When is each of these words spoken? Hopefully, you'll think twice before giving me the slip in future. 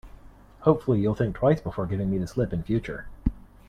Hopefully, 0.61 0.99
you'll 0.99 1.13
think 1.13 1.35
twice 1.35 1.61
before 1.61 1.85
giving 1.85 2.09
me 2.09 2.17
the 2.17 2.25
slip 2.25 2.51
in 2.53 2.63
future. 2.63 3.05